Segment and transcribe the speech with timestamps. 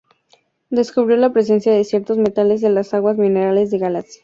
[0.71, 4.19] Descubrió la presencia de ciertos metales en las aguas minerales de Galicia.